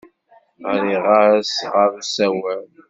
[0.71, 2.71] Ɣriɣ-as-d ɣer usawal.